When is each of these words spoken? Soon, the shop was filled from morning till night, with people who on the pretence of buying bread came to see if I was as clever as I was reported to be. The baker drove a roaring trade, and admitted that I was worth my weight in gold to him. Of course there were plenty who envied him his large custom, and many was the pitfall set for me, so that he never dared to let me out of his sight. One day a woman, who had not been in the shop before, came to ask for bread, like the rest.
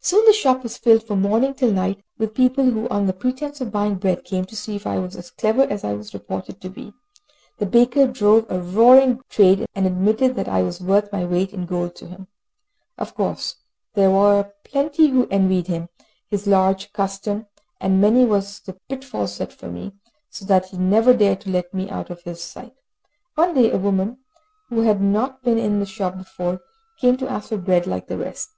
Soon, 0.00 0.24
the 0.26 0.32
shop 0.32 0.64
was 0.64 0.76
filled 0.76 1.04
from 1.04 1.22
morning 1.22 1.54
till 1.54 1.70
night, 1.70 2.02
with 2.18 2.34
people 2.34 2.64
who 2.68 2.88
on 2.88 3.06
the 3.06 3.12
pretence 3.12 3.60
of 3.60 3.70
buying 3.70 3.94
bread 3.94 4.24
came 4.24 4.44
to 4.44 4.56
see 4.56 4.74
if 4.74 4.88
I 4.88 4.98
was 4.98 5.14
as 5.14 5.30
clever 5.30 5.62
as 5.62 5.84
I 5.84 5.92
was 5.94 6.12
reported 6.12 6.60
to 6.60 6.68
be. 6.68 6.92
The 7.58 7.66
baker 7.66 8.08
drove 8.08 8.50
a 8.50 8.58
roaring 8.60 9.20
trade, 9.28 9.66
and 9.76 9.86
admitted 9.86 10.34
that 10.34 10.48
I 10.48 10.62
was 10.64 10.80
worth 10.80 11.12
my 11.12 11.24
weight 11.24 11.52
in 11.54 11.64
gold 11.64 11.94
to 11.94 12.08
him. 12.08 12.26
Of 12.98 13.14
course 13.14 13.54
there 13.94 14.10
were 14.10 14.52
plenty 14.64 15.10
who 15.10 15.28
envied 15.30 15.68
him 15.68 15.88
his 16.28 16.48
large 16.48 16.92
custom, 16.92 17.46
and 17.80 18.00
many 18.00 18.24
was 18.24 18.58
the 18.58 18.78
pitfall 18.88 19.28
set 19.28 19.52
for 19.52 19.70
me, 19.70 19.92
so 20.28 20.44
that 20.46 20.70
he 20.70 20.76
never 20.76 21.14
dared 21.16 21.42
to 21.42 21.50
let 21.50 21.72
me 21.72 21.88
out 21.88 22.10
of 22.10 22.22
his 22.24 22.42
sight. 22.42 22.74
One 23.36 23.54
day 23.54 23.70
a 23.70 23.78
woman, 23.78 24.18
who 24.70 24.80
had 24.80 25.00
not 25.00 25.44
been 25.44 25.56
in 25.56 25.78
the 25.78 25.86
shop 25.86 26.16
before, 26.18 26.62
came 27.00 27.16
to 27.18 27.30
ask 27.30 27.50
for 27.50 27.58
bread, 27.58 27.86
like 27.86 28.08
the 28.08 28.18
rest. 28.18 28.50